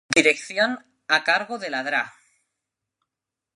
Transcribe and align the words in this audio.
Dirección 0.17 0.79
a 1.07 1.23
cargo 1.23 1.59
de 1.59 1.69
la 1.69 1.83
Dra. 1.83 2.11